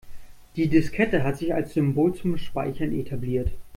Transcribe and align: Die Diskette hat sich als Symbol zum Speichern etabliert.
Die 0.55 0.67
Diskette 0.67 1.23
hat 1.23 1.37
sich 1.37 1.53
als 1.53 1.75
Symbol 1.75 2.15
zum 2.15 2.35
Speichern 2.39 2.91
etabliert. 2.99 3.51